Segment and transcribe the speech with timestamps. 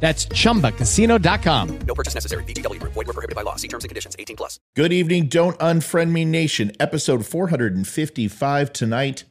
[0.00, 1.78] That's chumbacasino.com.
[1.80, 2.44] No purchase necessary.
[2.44, 2.92] VGW Group.
[2.94, 3.56] Void were prohibited by law.
[3.56, 4.14] See terms and conditions.
[4.18, 4.60] 18 plus.
[4.76, 5.26] Good evening.
[5.26, 6.72] Don't unfriend me, nation.
[6.78, 9.24] Episode 455 tonight.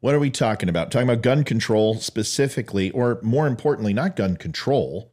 [0.00, 0.90] What are we talking about?
[0.90, 5.10] Talking about gun control specifically, or more importantly, not gun control,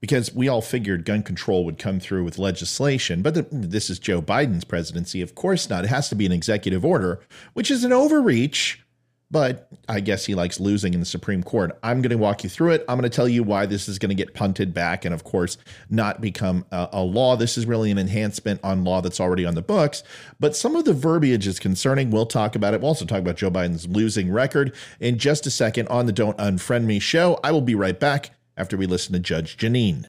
[0.00, 3.22] because we all figured gun control would come through with legislation.
[3.22, 5.20] But the, this is Joe Biden's presidency.
[5.20, 5.84] Of course not.
[5.84, 7.20] It has to be an executive order,
[7.52, 8.83] which is an overreach
[9.34, 11.76] but I guess he likes losing in the Supreme Court.
[11.82, 12.84] I'm going to walk you through it.
[12.88, 15.24] I'm going to tell you why this is going to get punted back and, of
[15.24, 15.58] course,
[15.90, 17.34] not become a, a, law.
[17.34, 20.04] This is really an enhancement on law that's already on the books.
[20.38, 22.12] But some of the verbiage is concerning.
[22.12, 22.80] We'll talk about it.
[22.80, 26.38] We'll also talk about Joe Biden's losing record in just a second on the Don't
[26.38, 27.40] Unfriend Me show.
[27.42, 30.06] I will be right back after we listen to Judge Jeanine.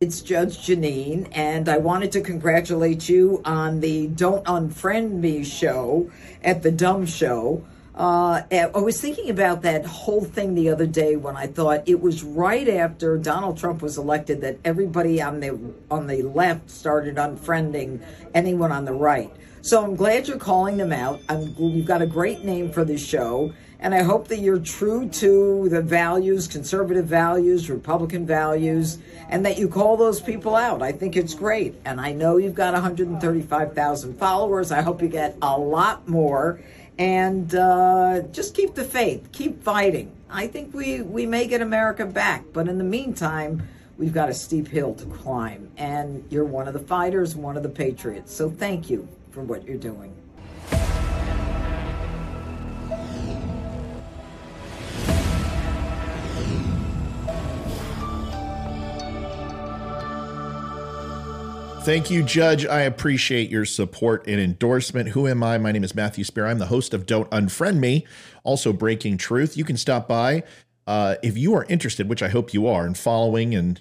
[0.00, 6.10] It's Judge Jeanine, and I wanted to congratulate you on the Don't Unfriend Me show
[6.42, 7.62] at the Dumb Show.
[7.94, 12.00] Uh, I was thinking about that whole thing the other day when I thought it
[12.00, 15.58] was right after Donald Trump was elected that everybody on the
[15.90, 18.00] on the left started unfriending
[18.32, 19.30] anyone on the right.
[19.62, 21.20] So I'm glad you're calling them out.
[21.28, 25.08] I'm, you've got a great name for the show, and I hope that you're true
[25.08, 30.80] to the values, conservative values, Republican values, and that you call those people out.
[30.80, 34.72] I think it's great, and I know you've got 135,000 followers.
[34.72, 36.60] I hope you get a lot more
[37.00, 40.12] and uh, just keep the faith, keep fighting.
[40.28, 43.66] I think we, we may get America back, but in the meantime,
[43.96, 45.70] we've got a steep hill to climb.
[45.78, 48.34] And you're one of the fighters, one of the patriots.
[48.34, 50.14] So thank you for what you're doing.
[61.82, 62.66] Thank you, Judge.
[62.66, 65.08] I appreciate your support and endorsement.
[65.08, 65.56] Who am I?
[65.56, 66.46] My name is Matthew Spear.
[66.46, 68.06] I'm the host of Don't Unfriend Me,
[68.44, 69.56] also Breaking Truth.
[69.56, 70.44] You can stop by
[70.86, 73.80] uh, if you are interested, which I hope you are, in following and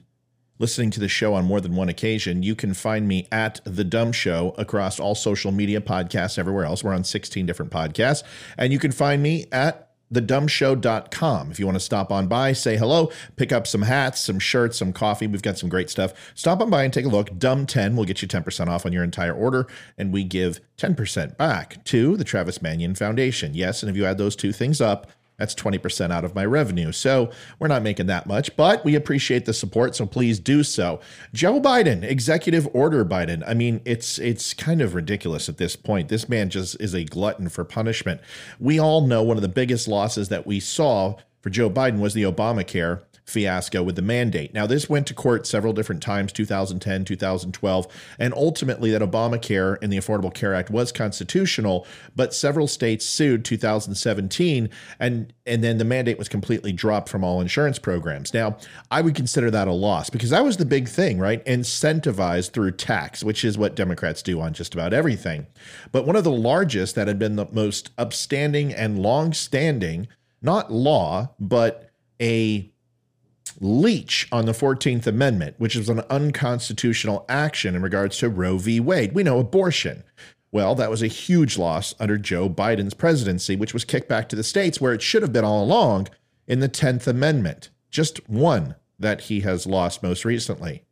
[0.59, 2.41] listening to the show on more than one occasion.
[2.41, 6.83] You can find me at The Dumb Show across all social media podcasts, everywhere else.
[6.83, 8.23] We're on 16 different podcasts.
[8.57, 11.51] And you can find me at thedumshow.com.
[11.51, 14.77] If you want to stop on by, say hello, pick up some hats, some shirts,
[14.77, 15.27] some coffee.
[15.27, 16.13] We've got some great stuff.
[16.35, 17.37] Stop on by and take a look.
[17.37, 21.37] Dumb 10 will get you 10% off on your entire order, and we give 10%
[21.37, 23.53] back to the Travis Manion Foundation.
[23.53, 26.91] Yes, and if you add those two things up, that's 20% out of my revenue.
[26.91, 29.95] So we're not making that much, but we appreciate the support.
[29.95, 30.99] So please do so.
[31.33, 33.43] Joe Biden, executive order Biden.
[33.47, 36.09] I mean, it's it's kind of ridiculous at this point.
[36.09, 38.21] This man just is a glutton for punishment.
[38.59, 42.13] We all know one of the biggest losses that we saw for Joe Biden was
[42.13, 44.53] the Obamacare fiasco with the mandate.
[44.53, 49.91] Now, this went to court several different times 2010, 2012, and ultimately that Obamacare and
[49.91, 51.85] the Affordable Care Act was constitutional,
[52.15, 54.69] but several states sued 2017
[54.99, 58.33] and and then the mandate was completely dropped from all insurance programs.
[58.33, 58.57] Now,
[58.91, 61.43] I would consider that a loss because that was the big thing, right?
[61.45, 65.47] Incentivized through tax, which is what Democrats do on just about everything.
[65.91, 70.07] But one of the largest that had been the most upstanding and long-standing,
[70.41, 71.89] not law, but
[72.21, 72.71] a
[73.59, 78.79] leech on the 14th Amendment, which is an unconstitutional action in regards to Roe v.
[78.79, 79.13] Wade.
[79.13, 80.03] We know abortion.
[80.51, 84.35] Well, that was a huge loss under Joe Biden's presidency, which was kicked back to
[84.35, 86.07] the states where it should have been all along
[86.47, 87.69] in the 10th Amendment.
[87.91, 90.83] Just one that he has lost most recently.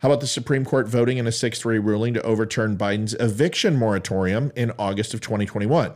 [0.00, 3.76] How about the Supreme Court voting in a 6 3 ruling to overturn Biden's eviction
[3.76, 5.94] moratorium in August of 2021?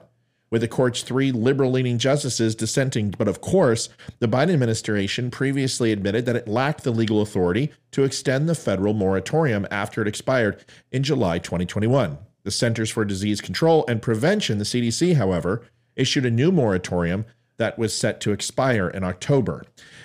[0.57, 3.11] With the court's three liberal leaning justices dissenting.
[3.11, 8.05] But of course, the Biden administration previously admitted that it lacked the legal authority to
[8.05, 12.17] extend the federal moratorium after it expired in July 2021.
[12.45, 15.61] The Centers for Disease Control and Prevention, the CDC, however,
[15.95, 17.27] issued a new moratorium
[17.59, 19.65] that was set to expire in October.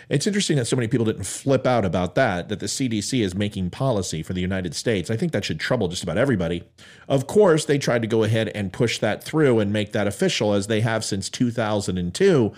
[0.09, 3.35] It's interesting that so many people didn't flip out about that, that the CDC is
[3.35, 5.09] making policy for the United States.
[5.09, 6.63] I think that should trouble just about everybody.
[7.07, 10.53] Of course, they tried to go ahead and push that through and make that official
[10.53, 12.53] as they have since 2002.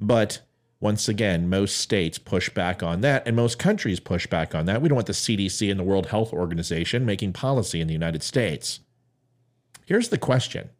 [0.00, 0.40] But
[0.80, 4.82] once again, most states push back on that and most countries push back on that.
[4.82, 8.22] We don't want the CDC and the World Health Organization making policy in the United
[8.22, 8.80] States.
[9.86, 10.70] Here's the question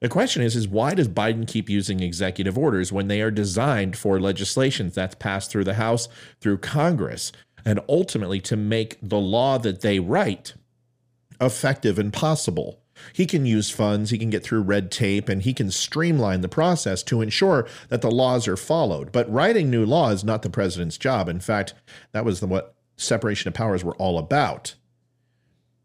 [0.00, 3.96] the question is, is why does Biden keep using executive orders when they are designed
[3.96, 6.08] for legislation that's passed through the House,
[6.40, 7.32] through Congress,
[7.64, 10.54] and ultimately to make the law that they write
[11.40, 12.80] effective and possible?
[13.12, 16.48] He can use funds, he can get through red tape, and he can streamline the
[16.48, 19.12] process to ensure that the laws are followed.
[19.12, 21.28] But writing new law is not the president's job.
[21.28, 21.74] In fact,
[22.12, 24.74] that was the, what separation of powers were all about.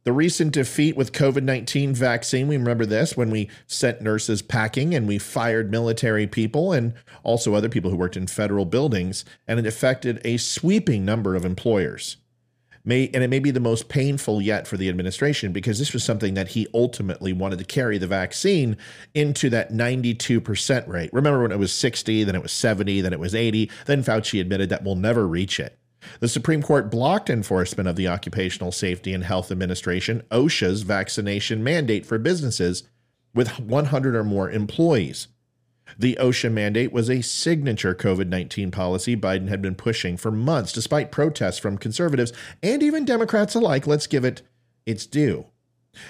[0.04, 4.96] The recent defeat with COVID 19 vaccine, we remember this when we sent nurses packing
[4.96, 9.60] and we fired military people and also other people who worked in federal buildings, and
[9.60, 12.18] it affected a sweeping number of employers.
[12.84, 16.04] May, and it may be the most painful yet for the administration because this was
[16.04, 18.78] something that he ultimately wanted to carry the vaccine
[19.14, 21.14] into that 92% rate.
[21.14, 24.42] Remember when it was 60, then it was 70, then it was 80, then Fauci
[24.42, 25.78] admitted that we'll never reach it.
[26.20, 32.06] The Supreme Court blocked enforcement of the Occupational Safety and Health Administration, OSHA's vaccination mandate
[32.06, 32.84] for businesses
[33.34, 35.28] with 100 or more employees.
[35.98, 40.72] The OSHA mandate was a signature COVID 19 policy Biden had been pushing for months,
[40.72, 42.32] despite protests from conservatives
[42.64, 43.88] and even Democrats alike.
[43.88, 44.42] Let's give it
[44.86, 45.48] its due.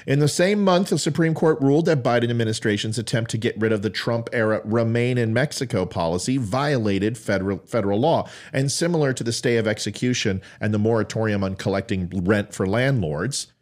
[0.06, 3.72] In the same month, the Supreme Court ruled that Biden administration's attempt to get rid
[3.72, 9.24] of the Trump era remain in Mexico policy violated federal federal law and similar to
[9.24, 13.54] the stay of execution and the moratorium on collecting rent for landlords,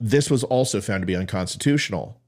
[0.00, 2.20] this was also found to be unconstitutional.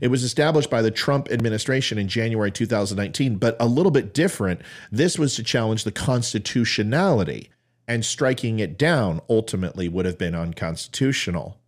[0.00, 4.60] It was established by the Trump administration in January 2019, but a little bit different.
[4.92, 7.50] This was to challenge the constitutionality,
[7.86, 11.58] and striking it down ultimately would have been unconstitutional.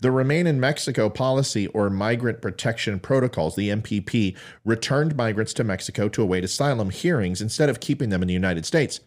[0.00, 6.08] The Remain in Mexico policy or Migrant Protection Protocols, the MPP, returned migrants to Mexico
[6.08, 9.00] to await asylum hearings instead of keeping them in the United States.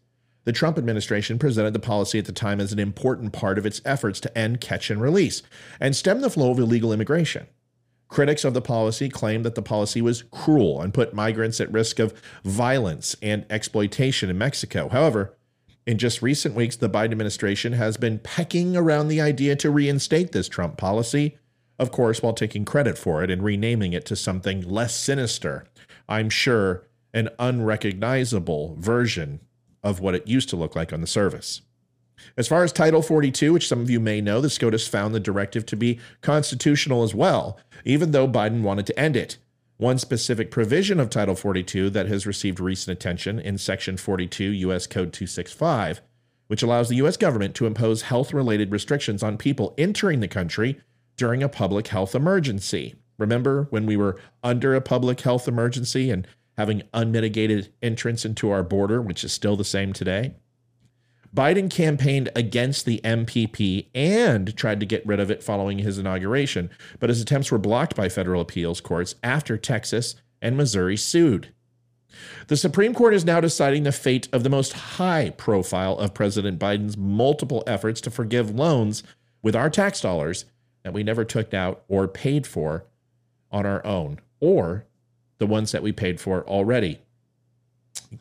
[0.44, 3.82] The Trump administration presented the policy at the time as an important part of its
[3.86, 5.44] efforts to end catch and release
[5.80, 7.48] and stem the flow of illegal immigration.
[8.08, 12.00] Critics of the policy claimed that the policy was cruel and put migrants at risk
[12.00, 14.90] of violence and exploitation in Mexico.
[14.90, 15.38] However,
[15.86, 20.32] in just recent weeks, the Biden administration has been pecking around the idea to reinstate
[20.32, 21.38] this Trump policy,
[21.80, 25.66] of course, while taking credit for it and renaming it to something less sinister.
[26.08, 29.42] I'm sure an unrecognizable version
[29.84, 31.62] of what it used to look like on the service.
[32.38, 35.20] As far as Title 42, which some of you may know, the SCOTUS found the
[35.20, 39.38] directive to be constitutional as well, even though Biden wanted to end it.
[39.82, 44.86] One specific provision of Title 42 that has received recent attention in Section 42 U.S.
[44.86, 46.02] Code 265,
[46.46, 47.18] which allows the U.S.
[47.18, 50.80] government to impose health related restrictions on people entering the country
[51.18, 52.94] during a public health emergency.
[53.18, 56.28] Remember when we were under a public health emergency and
[56.60, 60.36] having unmitigated entrance into our border, which is still the same today?
[61.34, 66.70] Biden campaigned against the MPP and tried to get rid of it following his inauguration,
[67.00, 71.54] but his attempts were blocked by federal appeals courts after Texas and Missouri sued.
[72.48, 76.60] The Supreme Court is now deciding the fate of the most high profile of President
[76.60, 79.02] Biden's multiple efforts to forgive loans
[79.42, 80.46] with our tax dollars
[80.84, 82.86] that we never took out or paid for
[83.52, 84.86] on our own, or
[85.38, 87.00] the ones that we paid for already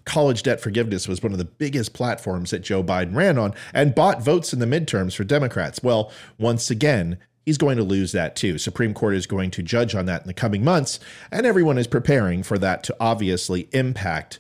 [0.04, 3.94] college debt forgiveness was one of the biggest platforms that Joe Biden ran on and
[3.94, 5.82] bought votes in the midterms for Democrats.
[5.82, 8.58] Well, once again, he's going to lose that too.
[8.58, 11.86] Supreme Court is going to judge on that in the coming months, and everyone is
[11.86, 14.38] preparing for that to obviously impact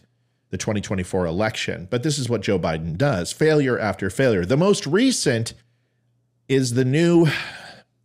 [0.50, 1.86] the 2024 election.
[1.90, 4.44] But this is what Joe Biden does failure after failure.
[4.44, 5.54] The most recent
[6.48, 7.28] is the new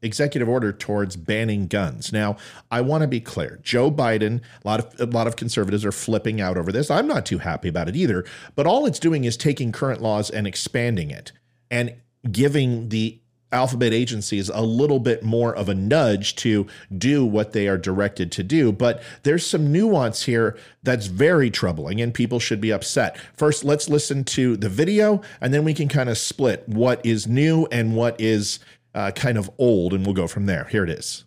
[0.01, 2.13] executive order towards banning guns.
[2.13, 2.37] Now,
[2.71, 3.59] I want to be clear.
[3.63, 6.91] Joe Biden, a lot of a lot of conservatives are flipping out over this.
[6.91, 8.25] I'm not too happy about it either,
[8.55, 11.31] but all it's doing is taking current laws and expanding it
[11.71, 11.95] and
[12.31, 13.19] giving the
[13.51, 18.31] alphabet agencies a little bit more of a nudge to do what they are directed
[18.33, 18.71] to do.
[18.71, 23.17] But there's some nuance here that's very troubling and people should be upset.
[23.33, 27.27] First, let's listen to the video and then we can kind of split what is
[27.27, 28.59] new and what is
[28.95, 30.63] uh, kind of old, and we'll go from there.
[30.65, 31.25] Here it is.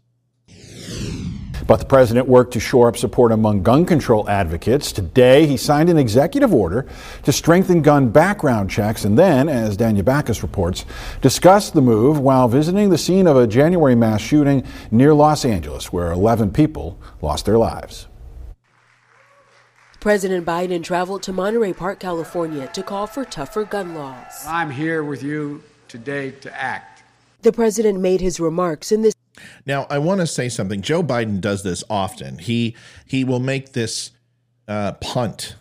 [1.67, 4.91] But the president worked to shore up support among gun control advocates.
[4.91, 6.87] Today, he signed an executive order
[7.25, 10.87] to strengthen gun background checks and then, as Danya Bacchus reports,
[11.21, 15.93] discussed the move while visiting the scene of a January mass shooting near Los Angeles,
[15.93, 18.07] where 11 people lost their lives.
[20.01, 24.47] President Biden traveled to Monterey Park, California to call for tougher gun laws.
[24.47, 26.98] I'm here with you today to act.
[27.43, 29.15] The president made his remarks in this
[29.65, 30.83] Now, I want to say something.
[30.83, 32.39] Joe Biden does this often.
[32.39, 32.77] He
[33.07, 34.11] he will make this
[34.67, 35.57] uh, punt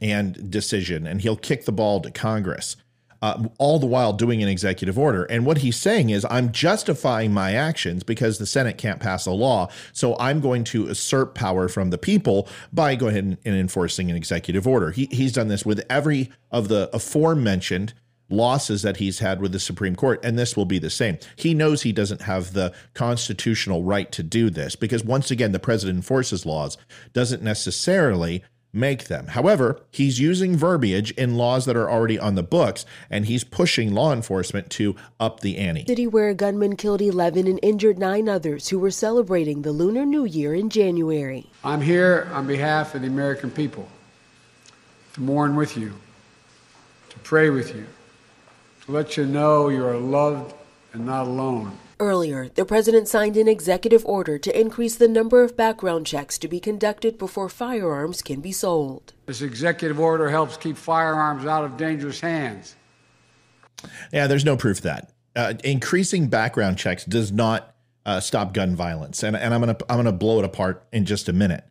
[0.00, 2.76] and decision, and he'll kick the ball to Congress,
[3.20, 5.24] uh, all the while doing an executive order.
[5.24, 9.32] And what he's saying is, I'm justifying my actions because the Senate can't pass a
[9.32, 13.56] law, so I'm going to usurp power from the people by going ahead and, and
[13.56, 14.92] enforcing an executive order.
[14.92, 17.94] He, he's done this with every of the aforementioned
[18.30, 21.18] losses that he's had with the Supreme Court, and this will be the same.
[21.36, 25.58] He knows he doesn't have the constitutional right to do this because, once again, the
[25.58, 26.76] president enforces laws,
[27.12, 28.42] doesn't necessarily
[28.72, 29.28] make them.
[29.28, 33.94] However, he's using verbiage in laws that are already on the books, and he's pushing
[33.94, 35.86] law enforcement to up the ante.
[35.86, 40.04] city where a gunman killed 11 and injured nine others who were celebrating the Lunar
[40.04, 41.46] New Year in January.
[41.64, 43.88] I'm here on behalf of the American people
[45.14, 45.94] to mourn with you,
[47.08, 47.86] to pray with you,
[48.88, 50.54] to let you know you are loved
[50.94, 51.76] and not alone.
[52.00, 56.48] Earlier, the president signed an executive order to increase the number of background checks to
[56.48, 59.12] be conducted before firearms can be sold.
[59.26, 62.76] This executive order helps keep firearms out of dangerous hands.
[64.10, 65.12] Yeah, there's no proof of that.
[65.36, 67.74] Uh, increasing background checks does not
[68.06, 71.28] uh, stop gun violence, and, and I'm gonna I'm gonna blow it apart in just
[71.28, 71.64] a minute.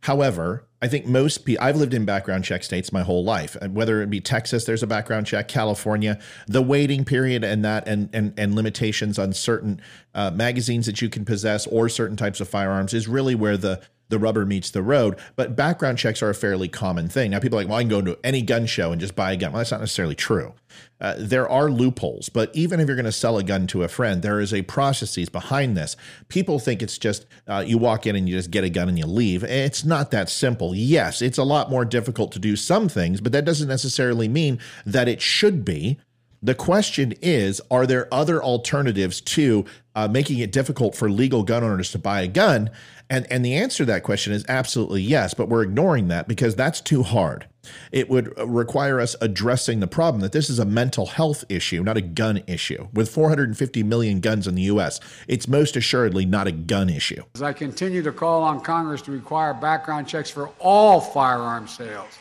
[0.00, 4.02] However, I think most people, I've lived in background check states my whole life, whether
[4.02, 8.34] it be Texas, there's a background check, California, the waiting period and that, and and
[8.36, 9.80] and limitations on certain
[10.12, 13.80] uh, magazines that you can possess or certain types of firearms is really where the
[14.12, 15.18] the rubber meets the road.
[15.34, 17.32] But background checks are a fairly common thing.
[17.32, 19.32] Now, people are like, well, I can go to any gun show and just buy
[19.32, 19.52] a gun.
[19.52, 20.52] Well, that's not necessarily true.
[21.00, 23.88] Uh, there are loopholes, but even if you're going to sell a gun to a
[23.88, 25.96] friend, there is a processes behind this.
[26.28, 28.98] People think it's just uh, you walk in and you just get a gun and
[28.98, 29.42] you leave.
[29.42, 30.74] It's not that simple.
[30.74, 34.60] Yes, it's a lot more difficult to do some things, but that doesn't necessarily mean
[34.86, 35.98] that it should be.
[36.42, 39.64] The question is Are there other alternatives to
[39.94, 42.70] uh, making it difficult for legal gun owners to buy a gun?
[43.12, 46.56] And, and the answer to that question is absolutely yes, but we're ignoring that because
[46.56, 47.46] that's too hard.
[47.92, 51.98] It would require us addressing the problem that this is a mental health issue, not
[51.98, 52.88] a gun issue.
[52.94, 57.22] With 450 million guns in the US, it's most assuredly not a gun issue.
[57.34, 62.18] As I continue to call on Congress to require background checks for all firearm sales.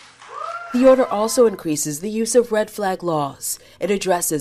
[0.74, 3.60] The order also increases the use of red flag laws.
[3.80, 4.41] It addresses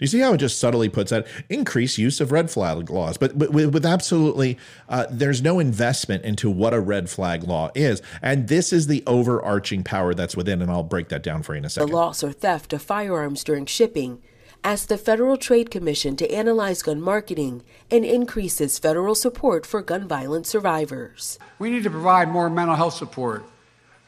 [0.00, 3.16] you see how it just subtly puts that increased use of red flag laws?
[3.16, 7.70] But, but with, with absolutely, uh, there's no investment into what a red flag law
[7.74, 10.62] is, and this is the overarching power that's within.
[10.62, 11.88] And I'll break that down for you in a second.
[11.88, 11.98] the second.
[11.98, 14.22] loss or theft of firearms during shipping,
[14.64, 20.06] asks the Federal Trade Commission to analyze gun marketing, and increases federal support for gun
[20.06, 21.38] violence survivors.
[21.58, 23.44] We need to provide more mental health support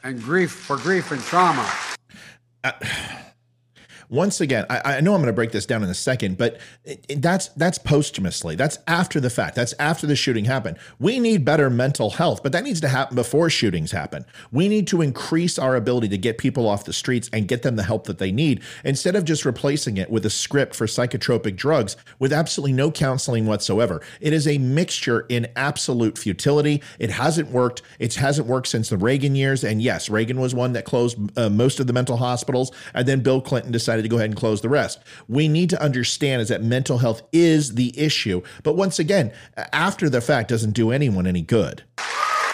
[0.03, 1.71] and grief for grief and trauma.
[4.13, 6.59] Once again, I, I know I'm going to break this down in a second, but
[6.85, 8.55] it, it- that's that's posthumously.
[8.55, 9.55] That's after the fact.
[9.55, 10.77] That's after the shooting happened.
[10.99, 14.25] We need better mental health, but that needs to happen before shootings happen.
[14.51, 17.75] We need to increase our ability to get people off the streets and get them
[17.75, 21.55] the help that they need instead of just replacing it with a script for psychotropic
[21.55, 23.99] drugs with absolutely no counseling whatsoever.
[24.21, 26.83] It is a mixture in absolute futility.
[26.99, 27.81] It hasn't worked.
[27.97, 29.63] It hasn't worked since the Reagan years.
[29.63, 33.21] And yes, Reagan was one that closed uh, most of the mental hospitals, and then
[33.21, 34.99] Bill Clinton decided to go ahead and close the rest.
[35.27, 38.41] We need to understand is that mental health is the issue.
[38.63, 39.33] But once again,
[39.71, 41.83] after the fact doesn't do anyone any good.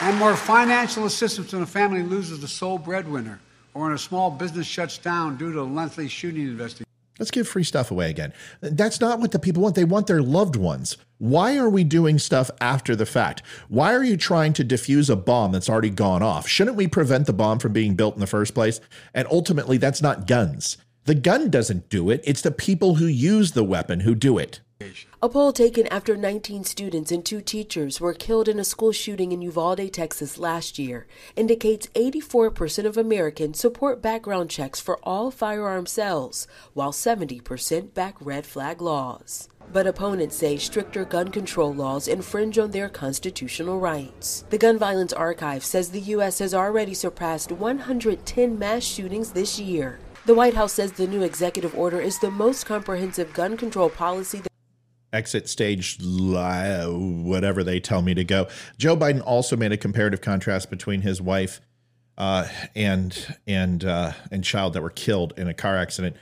[0.01, 3.39] And more financial assistance when a family loses the sole breadwinner
[3.73, 6.85] or when a small business shuts down due to a lengthy shooting investigation.
[7.19, 8.31] Let's give free stuff away again.
[8.61, 9.75] That's not what the people want.
[9.75, 10.95] They want their loved ones.
[11.17, 13.43] Why are we doing stuff after the fact?
[13.67, 16.47] Why are you trying to defuse a bomb that's already gone off?
[16.47, 18.79] Shouldn't we prevent the bomb from being built in the first place?
[19.13, 20.77] And ultimately, that's not guns.
[21.05, 24.61] The gun doesn't do it, it's the people who use the weapon who do it.
[25.21, 29.33] A poll taken after 19 students and two teachers were killed in a school shooting
[29.33, 35.85] in Uvalde, Texas last year indicates 84% of Americans support background checks for all firearm
[35.85, 39.49] sales, while 70% back red flag laws.
[39.73, 44.45] But opponents say stricter gun control laws infringe on their constitutional rights.
[44.49, 46.39] The Gun Violence Archive says the U.S.
[46.39, 49.99] has already surpassed 110 mass shootings this year.
[50.29, 54.37] The White House says the new executive order is the most comprehensive gun control policy
[54.37, 54.51] that
[55.11, 58.47] exit stage, whatever they tell me to go.
[58.77, 61.61] Joe Biden also made a comparative contrast between his wife
[62.19, 66.15] uh, and and uh, and child that were killed in a car accident.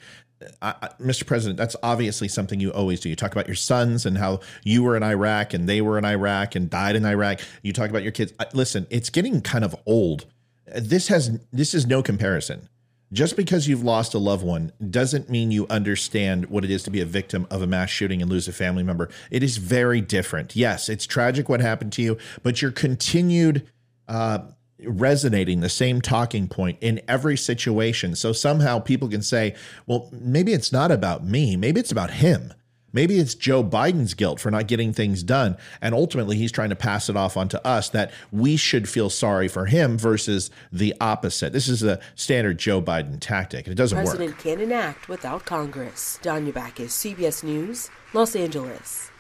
[0.62, 1.26] I, I, Mr.
[1.26, 3.10] President, that's obviously something you always do.
[3.10, 6.06] You talk about your sons and how you were in Iraq and they were in
[6.06, 7.42] Iraq and died in Iraq.
[7.62, 8.32] You talk about your kids.
[8.40, 10.28] I, listen, it's getting kind of old
[10.76, 12.70] this has this is no comparison.
[13.14, 16.92] Just because you've lost a loved one doesn't mean you understand what it is to
[16.92, 19.10] be a victim of a mass shooting and lose a family member.
[19.32, 20.56] It is very different.
[20.58, 23.66] Yes, it's tragic what happened to you, but your continued
[24.10, 24.40] uh,
[24.84, 28.14] resonating the same talking point in every situation.
[28.16, 32.54] So somehow people can say, well, maybe it's not about me, maybe it's about him.
[32.98, 35.56] Maybe it's Joe Biden's guilt for not getting things done.
[35.84, 39.48] And ultimately, he's trying to pass it off onto us that we should feel sorry
[39.48, 41.54] for him versus the opposite.
[41.54, 44.38] This is a standard Joe Biden tactic, and it doesn't President work.
[44.40, 46.18] President can enact without Congress.
[46.24, 49.12] Danya Bacchus, CBS News, Los Angeles.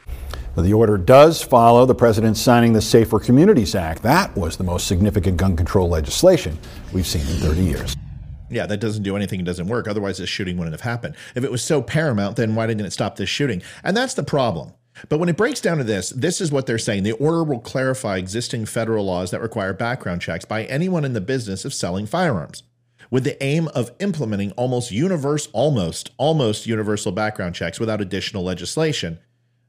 [0.57, 4.01] The order does follow the president signing the Safer Communities Act.
[4.01, 6.57] That was the most significant gun control legislation
[6.93, 7.95] we've seen in 30 years.
[8.49, 9.39] Yeah, that doesn't do anything.
[9.39, 9.87] It doesn't work.
[9.87, 11.15] Otherwise, this shooting wouldn't have happened.
[11.35, 13.61] If it was so paramount, then why didn't it stop this shooting?
[13.83, 14.73] And that's the problem.
[15.09, 17.03] But when it breaks down to this, this is what they're saying.
[17.03, 21.21] The order will clarify existing federal laws that require background checks by anyone in the
[21.21, 22.63] business of selling firearms
[23.09, 29.19] with the aim of implementing almost universe almost almost universal background checks without additional legislation,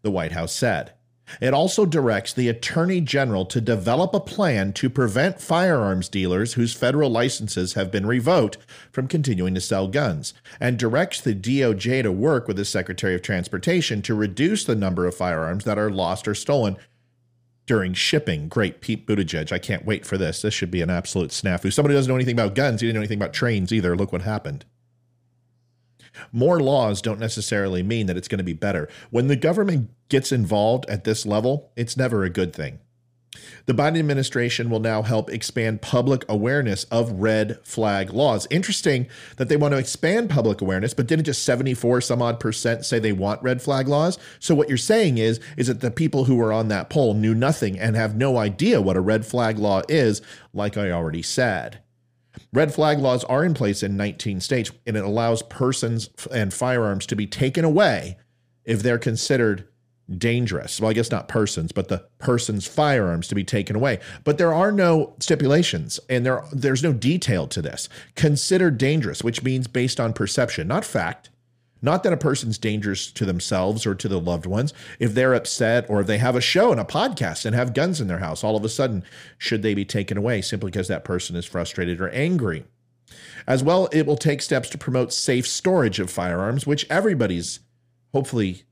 [0.03, 0.93] the White House said.
[1.41, 6.75] It also directs the Attorney General to develop a plan to prevent firearms dealers whose
[6.75, 8.59] federal licenses have been revoked
[8.91, 13.23] from continuing to sell guns, and directs the DOJ to work with the Secretary of
[13.23, 16.77] Transportation to reduce the number of firearms that are lost or stolen
[17.67, 18.49] during shipping.
[18.49, 19.53] Great, Pete Buttigieg.
[19.53, 20.43] I can't wait for this.
[20.43, 21.73] This should be an absolute snafu.
[21.73, 22.81] Somebody doesn't know anything about guns.
[22.81, 23.95] He didn't know anything about trains either.
[23.95, 24.65] Look what happened.
[26.33, 28.89] More laws don't necessarily mean that it's going to be better.
[29.11, 32.79] When the government gets involved at this level, it's never a good thing.
[33.67, 38.47] The Biden administration will now help expand public awareness of red flag laws.
[38.51, 39.07] Interesting
[39.37, 42.99] that they want to expand public awareness, but didn't just 74 some odd percent say
[42.99, 44.19] they want red flag laws?
[44.39, 47.35] So what you're saying is is that the people who were on that poll knew
[47.35, 50.23] nothing and have no idea what a red flag law is,
[50.53, 51.81] like I already said.
[52.53, 57.07] Red flag laws are in place in 19 states, and it allows persons and firearms
[57.07, 58.17] to be taken away
[58.65, 59.67] if they're considered
[60.17, 60.81] dangerous.
[60.81, 64.01] Well, I guess not persons, but the person's firearms to be taken away.
[64.25, 67.89] But there are no stipulations and there there's no detail to this.
[68.15, 71.31] Considered dangerous, which means based on perception, not fact.
[71.81, 74.75] Not that a person's dangerous to themselves or to the loved ones.
[74.99, 78.01] If they're upset or if they have a show and a podcast and have guns
[78.01, 79.05] in their house, all of a sudden,
[79.39, 82.65] should they be taken away simply because that person is frustrated or angry?
[83.47, 87.61] As well, it will take steps to promote safe storage of firearms, which everybody's
[88.13, 88.65] hopefully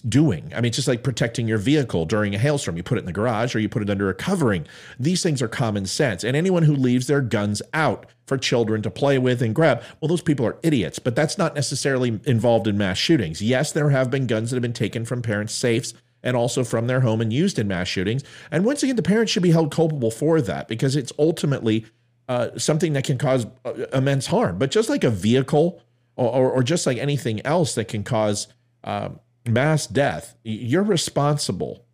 [0.00, 0.52] doing.
[0.54, 2.76] I mean, it's just like protecting your vehicle during a hailstorm.
[2.76, 4.66] You put it in the garage or you put it under a covering.
[4.98, 6.24] These things are common sense.
[6.24, 10.08] And anyone who leaves their guns out for children to play with and grab, well,
[10.08, 10.98] those people are idiots.
[10.98, 13.42] But that's not necessarily involved in mass shootings.
[13.42, 16.86] Yes, there have been guns that have been taken from parents' safes and also from
[16.86, 18.22] their home and used in mass shootings.
[18.50, 21.86] And once again, the parents should be held culpable for that because it's ultimately
[22.28, 24.58] uh, something that can cause uh, immense harm.
[24.58, 25.82] But just like a vehicle
[26.16, 28.48] or, or, or just like anything else that can cause
[28.84, 29.18] um,
[29.50, 31.84] mass death, you're responsible.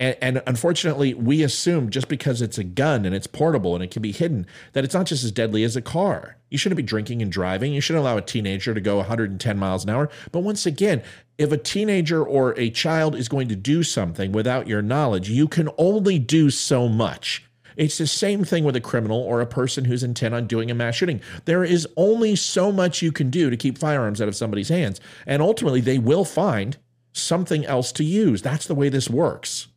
[0.00, 3.90] And, and, unfortunately, we assume just because it's a gun and it's portable and it
[3.90, 6.36] can be hidden, that it's not just as deadly as a car.
[6.50, 7.72] You shouldn't be drinking and driving.
[7.72, 10.08] You shouldn't allow a teenager to go 110 miles an hour.
[10.30, 11.02] But once again,
[11.36, 15.48] if a teenager or a child is going to do something without your knowledge, you
[15.48, 17.44] can only do so much.
[17.76, 20.74] It's the same thing with a criminal or a person who's intent on doing a
[20.74, 21.20] mass shooting.
[21.44, 25.00] There is only so much you can do to keep firearms out of somebody's hands.
[25.26, 26.76] And ultimately, they will find
[27.18, 28.42] something else to use.
[28.42, 29.68] That's the way this works.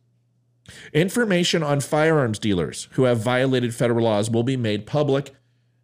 [0.92, 5.34] Information on firearms dealers who have violated federal laws will be made public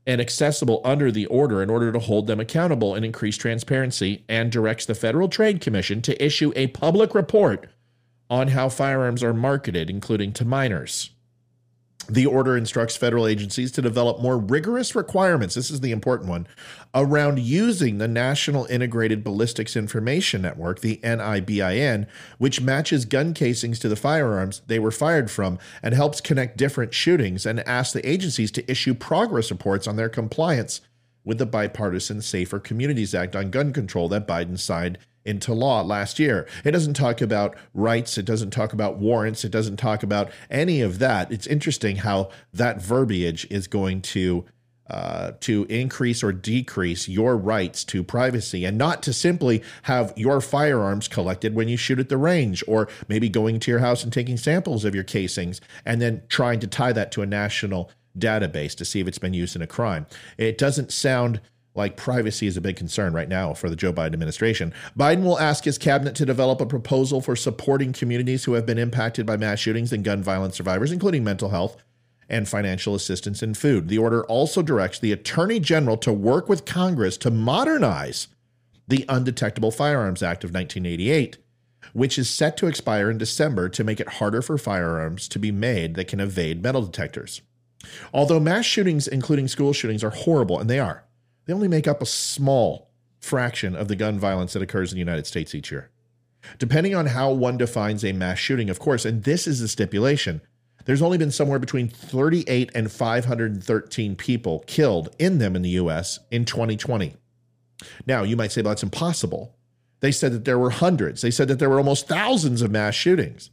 [0.06, 4.50] and accessible under the order in order to hold them accountable and increase transparency, and
[4.50, 7.68] directs the Federal Trade Commission to issue a public report
[8.30, 11.10] on how firearms are marketed, including to minors.
[12.10, 15.54] The order instructs federal agencies to develop more rigorous requirements.
[15.54, 16.46] This is the important one
[16.94, 22.06] around using the National Integrated Ballistics Information Network, the NIBIN,
[22.38, 26.94] which matches gun casings to the firearms they were fired from and helps connect different
[26.94, 30.80] shootings and asks the agencies to issue progress reports on their compliance
[31.24, 36.18] with the bipartisan Safer Communities Act on gun control that Biden signed into law last
[36.18, 36.46] year.
[36.64, 40.80] It doesn't talk about rights, it doesn't talk about warrants, it doesn't talk about any
[40.80, 41.30] of that.
[41.30, 44.44] It's interesting how that verbiage is going to
[44.90, 50.40] uh, to increase or decrease your rights to privacy and not to simply have your
[50.40, 54.14] firearms collected when you shoot at the range or maybe going to your house and
[54.14, 58.74] taking samples of your casings and then trying to tie that to a national database
[58.74, 60.06] to see if it's been used in a crime.
[60.38, 61.42] It doesn't sound
[61.74, 64.74] like privacy is a big concern right now for the Joe Biden administration.
[64.98, 68.78] Biden will ask his cabinet to develop a proposal for supporting communities who have been
[68.78, 71.76] impacted by mass shootings and gun violence survivors, including mental health
[72.28, 73.88] and financial assistance in food.
[73.88, 78.28] The order also directs the Attorney General to work with Congress to modernize
[78.86, 81.38] the Undetectable Firearms Act of 1988,
[81.92, 85.52] which is set to expire in December to make it harder for firearms to be
[85.52, 87.40] made that can evade metal detectors.
[88.12, 91.04] Although mass shootings, including school shootings, are horrible, and they are,
[91.48, 95.00] they only make up a small fraction of the gun violence that occurs in the
[95.00, 95.90] United States each year.
[96.58, 100.42] Depending on how one defines a mass shooting, of course, and this is the stipulation,
[100.84, 106.20] there's only been somewhere between 38 and 513 people killed in them in the US
[106.30, 107.16] in 2020.
[108.06, 109.56] Now, you might say, well, that's impossible.
[110.00, 111.22] They said that there were hundreds.
[111.22, 113.50] They said that there were almost thousands of mass shootings.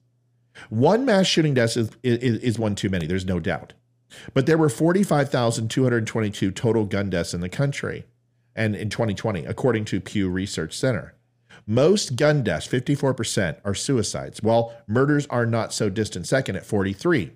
[0.70, 3.72] One mass shooting death is, is, is one too many, there's no doubt.
[4.34, 8.06] But there were 45,222 total gun deaths in the country
[8.56, 11.16] and in 2020, according to Pew Research Center.
[11.68, 17.32] Most gun deaths, 54%, are suicides, while murders are not so distant second at 43,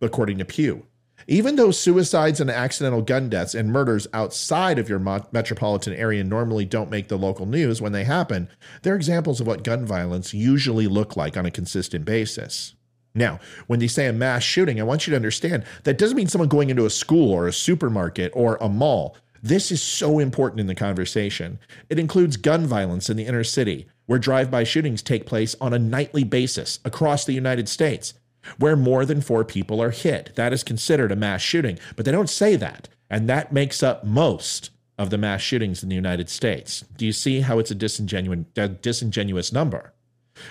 [0.00, 0.86] according to Pew.
[1.26, 6.64] Even though suicides and accidental gun deaths and murders outside of your metropolitan area normally
[6.64, 8.48] don't make the local news when they happen,
[8.82, 12.74] they're examples of what gun violence usually look like on a consistent basis.
[13.14, 16.26] Now, when they say a mass shooting, I want you to understand that doesn't mean
[16.26, 19.16] someone going into a school or a supermarket or a mall.
[19.40, 21.58] This is so important in the conversation.
[21.88, 25.72] It includes gun violence in the inner city, where drive by shootings take place on
[25.72, 28.14] a nightly basis across the United States,
[28.58, 30.32] where more than four people are hit.
[30.34, 32.88] That is considered a mass shooting, but they don't say that.
[33.08, 36.82] And that makes up most of the mass shootings in the United States.
[36.96, 38.40] Do you see how it's a disingenuous,
[38.80, 39.93] disingenuous number?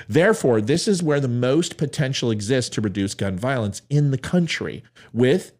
[0.08, 4.84] Therefore, this is where the most potential exists to reduce gun violence in the country
[5.12, 5.54] with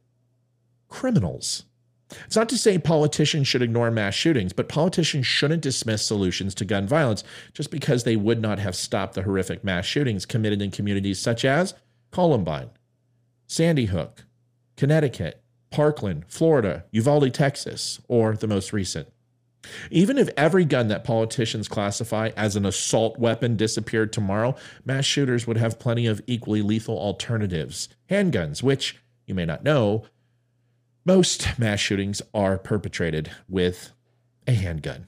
[0.88, 1.66] criminals.
[2.26, 6.66] It's not to say politicians should ignore mass shootings, but politicians shouldn't dismiss solutions to
[6.66, 10.72] gun violence just because they would not have stopped the horrific mass shootings committed in
[10.72, 11.74] communities such as
[12.12, 12.70] Columbine,
[13.48, 14.26] Sandy Hook,
[14.78, 19.08] Connecticut, Parkland, Florida, Uvalde, Texas, or the most recent.
[19.92, 25.48] Even if every gun that politicians classify as an assault weapon disappeared tomorrow, mass shooters
[25.48, 27.90] would have plenty of equally lethal alternatives.
[28.10, 30.06] Handguns, which you may not know,
[31.06, 33.92] most mass shootings are perpetrated with
[34.48, 35.08] a handgun.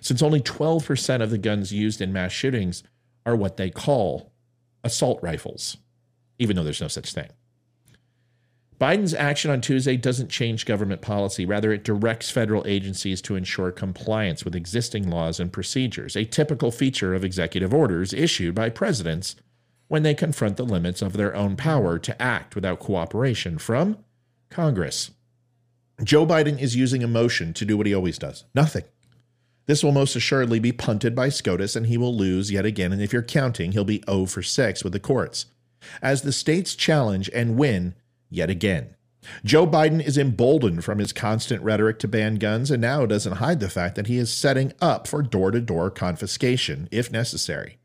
[0.00, 2.82] Since only 12% of the guns used in mass shootings
[3.26, 4.32] are what they call
[4.82, 5.76] assault rifles,
[6.38, 7.28] even though there's no such thing.
[8.80, 11.46] Biden's action on Tuesday doesn't change government policy.
[11.46, 16.70] Rather, it directs federal agencies to ensure compliance with existing laws and procedures, a typical
[16.70, 19.36] feature of executive orders issued by presidents
[19.86, 23.98] when they confront the limits of their own power to act without cooperation from
[24.50, 25.12] Congress.
[26.02, 28.84] Joe Biden is using emotion to do what he always does nothing.
[29.66, 32.92] This will most assuredly be punted by SCOTUS and he will lose yet again.
[32.92, 35.46] And if you're counting, he'll be 0 for 6 with the courts.
[36.02, 37.94] As the states challenge and win,
[38.34, 38.96] yet again.
[39.44, 43.60] Joe Biden is emboldened from his constant rhetoric to ban guns and now doesn't hide
[43.60, 47.78] the fact that he is setting up for door to door confiscation if necessary.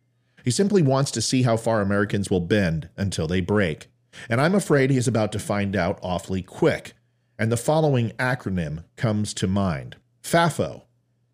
[0.44, 3.88] He simply wants to see how far Americans will bend until they break.
[4.30, 6.94] And I'm afraid he's about to find out awfully quick.
[7.38, 10.84] And the following acronym comes to mind FAFO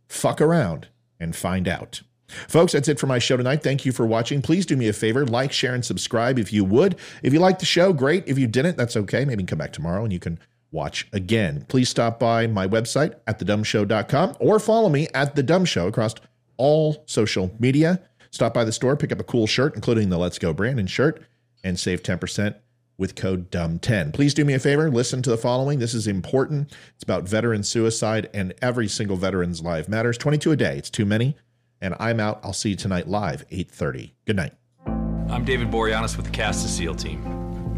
[0.08, 2.01] Fuck Around and Find Out.
[2.28, 3.62] Folks, that's it for my show tonight.
[3.64, 4.42] Thank you for watching.
[4.42, 6.96] Please do me a favor, like, share, and subscribe if you would.
[7.24, 8.28] If you liked the show, great.
[8.28, 9.26] If you didn't, that's okay.
[9.26, 10.40] Maybe come back tomorrow and you can
[10.72, 11.66] watch again.
[11.68, 16.16] Please stop by my website at thedumshow.com or follow me at The Dumb Show across
[16.58, 18.02] all social media.
[18.32, 21.22] Stop by the store, pick up a cool shirt, including the Let's Go Brandon shirt,
[21.64, 22.56] and save 10%
[22.98, 24.14] with code DUMB10.
[24.14, 25.80] Please do me a favor, listen to the following.
[25.80, 26.74] This is important.
[26.96, 30.18] It's about veteran suicide, and every single veteran's life matters.
[30.18, 30.78] 22 a day.
[30.78, 31.36] It's too many
[31.82, 32.40] and I'm out.
[32.44, 34.12] I'll see you tonight live, 8.30.
[34.26, 34.54] Good night.
[35.30, 37.26] I'm David Boreanaz with the Cast SEAL team,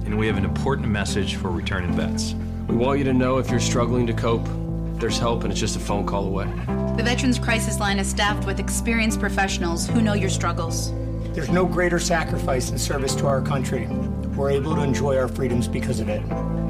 [0.06, 2.36] and we have an important message for returning vets.
[2.68, 4.46] We want you to know if you're struggling to cope,
[5.00, 6.46] there's help and it's just a phone call away.
[6.98, 10.92] The Veterans Crisis Line is staffed with experienced professionals who know your struggles.
[11.34, 13.88] There's no greater sacrifice in service to our country.
[14.36, 16.22] We're able to enjoy our freedoms because of it.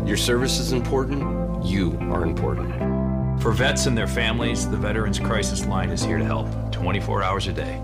[0.06, 1.66] Your service is important.
[1.66, 2.77] You are important.
[3.48, 7.48] For vets and their families, the Veterans Crisis Line is here to help 24 hours
[7.48, 7.82] a day.